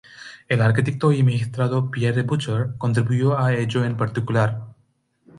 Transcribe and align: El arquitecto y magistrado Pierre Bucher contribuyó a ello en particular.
El 0.47 0.63
arquitecto 0.63 1.11
y 1.11 1.21
magistrado 1.21 1.91
Pierre 1.91 2.23
Bucher 2.23 2.69
contribuyó 2.79 3.37
a 3.37 3.53
ello 3.53 3.85
en 3.85 3.97
particular. 3.97 4.65